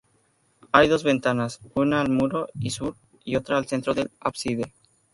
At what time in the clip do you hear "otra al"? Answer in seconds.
3.35-3.67